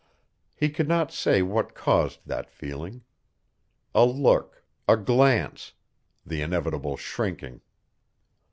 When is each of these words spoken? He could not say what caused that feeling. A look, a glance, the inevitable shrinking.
He 0.55 0.71
could 0.71 0.87
not 0.87 1.11
say 1.11 1.43
what 1.43 1.75
caused 1.75 2.21
that 2.25 2.49
feeling. 2.49 3.03
A 3.93 4.03
look, 4.03 4.63
a 4.87 4.97
glance, 4.97 5.73
the 6.25 6.41
inevitable 6.41 6.97
shrinking. 6.97 7.61